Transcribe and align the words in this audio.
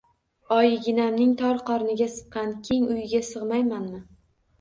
Oyiginamning 0.55 1.35
tor 1.41 1.59
qorniga 1.67 2.07
siqqan 2.13 2.49
keng 2.69 2.87
uyiga 2.95 3.21
sig‘maymanmi? 3.29 4.01